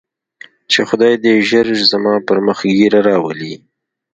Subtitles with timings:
[0.71, 3.53] چې خداى دې ژر زما پر مخ ږيره راولي.